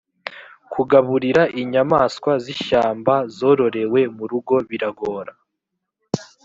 [0.73, 5.33] kugaburira inyamaswa z’ishyamba zororewe mu rugo biragora